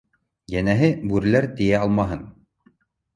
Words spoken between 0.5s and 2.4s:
Йәнәһе, бүреләр тейә алмаһын!